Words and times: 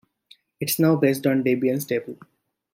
It's 0.59 0.79
now 0.79 0.95
based 0.95 1.27
on 1.27 1.43
Debian 1.43 1.79
Stable. 1.79 2.17